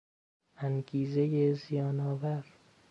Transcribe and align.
انگیزهی 0.57 1.53
زیان 1.53 1.99
آور 1.99 2.43